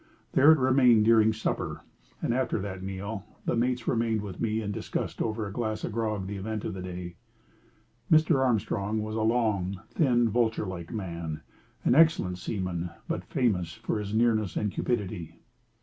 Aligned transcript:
There 0.31 0.51
it 0.51 0.57
remained 0.57 1.05
during 1.05 1.31
supper, 1.31 1.83
and 2.23 2.33
after 2.33 2.57
that 2.59 2.81
meal 2.81 3.23
the 3.45 3.55
mates 3.55 3.87
remained 3.87 4.23
with 4.23 4.41
me, 4.41 4.59
and 4.59 4.73
discussed 4.73 5.21
over 5.21 5.45
a 5.45 5.51
glass 5.51 5.83
of 5.83 5.91
grog 5.91 6.25
the 6.25 6.37
event 6.37 6.65
of 6.65 6.73
the 6.73 6.81
day. 6.81 7.17
Mr. 8.11 8.43
Armstrong 8.43 9.03
was 9.03 9.13
a 9.15 9.21
long, 9.21 9.79
thin, 9.91 10.27
vulture 10.27 10.65
like 10.65 10.89
man, 10.91 11.41
an 11.85 11.93
excellent 11.93 12.39
seaman, 12.39 12.89
but 13.07 13.23
famous 13.25 13.73
for 13.75 13.99
his 13.99 14.11
nearness 14.11 14.55
and 14.57 14.71
cupidity. 14.71 15.39